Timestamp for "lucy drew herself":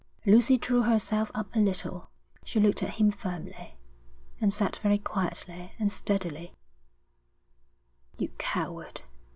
0.25-1.29